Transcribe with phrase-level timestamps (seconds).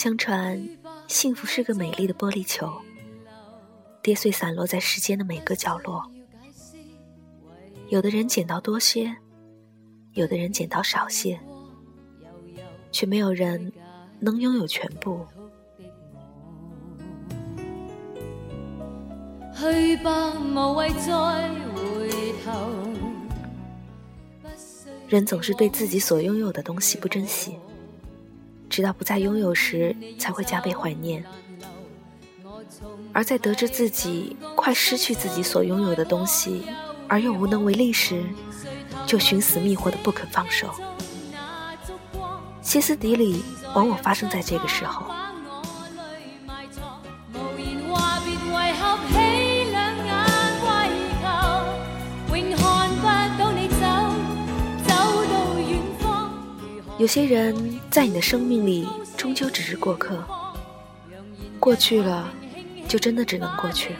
[0.00, 0.66] 相传，
[1.08, 2.72] 幸福是个美丽的玻璃球，
[4.00, 6.10] 跌碎散落在世间的每个角落。
[7.90, 9.14] 有的人捡到多些，
[10.14, 11.38] 有的人捡到少些，
[12.90, 13.70] 却没有人
[14.20, 15.26] 能拥有全部。
[19.54, 22.10] 去吧，无谓再回
[22.42, 22.88] 头。
[25.08, 27.58] 人总是对自己所拥有的东西不珍惜，
[28.70, 31.22] 直到不再拥有时，才会加倍怀念。
[33.12, 36.62] 而在得知自己快失去自己所拥有的东西，
[37.08, 38.24] 而又无能为力时，
[39.04, 40.70] 就寻死觅活的不肯放手。
[42.62, 43.42] 歇斯底里
[43.74, 45.09] 往往发生在这个时候。
[57.00, 60.22] 有些人在你的生命里终究只是过客，
[61.58, 62.30] 过去了
[62.86, 63.96] 就真的只能过去，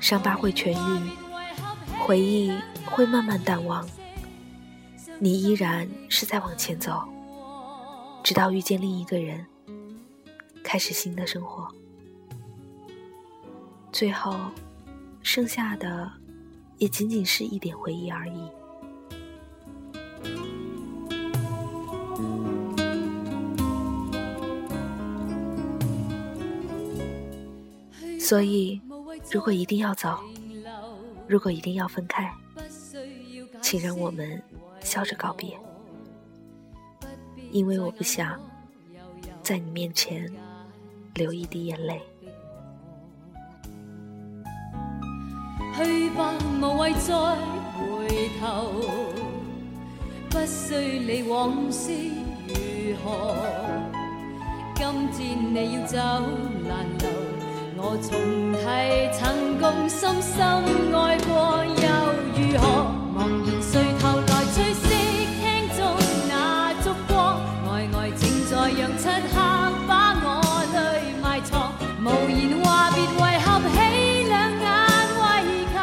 [0.00, 1.10] 伤疤会痊愈，
[2.00, 2.50] 回忆
[2.86, 3.86] 会慢慢淡忘，
[5.18, 7.06] 你依然是在往前走，
[8.22, 9.44] 直到遇见另一个人，
[10.62, 11.68] 开始新的生活，
[13.92, 14.34] 最后
[15.22, 16.10] 剩下的
[16.78, 18.48] 也仅仅是一点回忆而已。
[28.24, 28.80] 所以，
[29.30, 30.18] 如果一定要走，
[31.28, 32.32] 如果一定要分开，
[33.60, 34.42] 请让我们
[34.80, 35.54] 笑着告别，
[37.50, 38.40] 因为我不想
[39.42, 40.26] 在你面前
[41.12, 42.00] 流一滴眼泪。
[45.76, 47.14] 去吧，无谓再
[47.76, 48.72] 回头，
[50.30, 51.92] 不需理往事
[52.48, 53.36] 如何。
[54.76, 55.98] 今天你要走，
[56.66, 57.33] 难留。
[57.86, 58.16] 我重
[58.56, 58.64] 提
[59.12, 60.40] 曾共深深
[60.96, 61.84] 爱过，又
[62.32, 62.64] 如何？
[63.12, 64.88] 茫然垂头来吹熄，
[65.36, 65.84] 听中
[66.26, 67.12] 那烛光，
[67.68, 69.36] 呆呆正在让漆黑
[69.86, 70.26] 把我
[70.72, 71.52] 泪埋藏。
[72.00, 73.76] 无言话别，为合起
[74.32, 74.32] 两
[74.64, 74.66] 眼
[75.20, 75.22] 为
[75.68, 75.76] 求，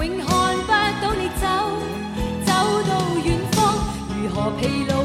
[0.00, 0.72] 永看不
[1.04, 1.44] 到你走，
[2.46, 2.50] 走
[2.88, 3.76] 到远方，
[4.08, 5.04] 如何疲劳